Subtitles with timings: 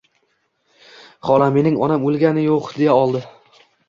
[1.33, 3.23] Hola, mening onam o'lgani yo'q,— deya oldi.